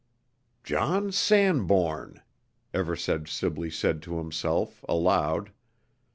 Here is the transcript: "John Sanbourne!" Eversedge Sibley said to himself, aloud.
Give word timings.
"John 0.63 1.11
Sanbourne!" 1.11 2.23
Eversedge 2.73 3.27
Sibley 3.31 3.69
said 3.69 4.01
to 4.01 4.17
himself, 4.17 4.83
aloud. 4.89 5.51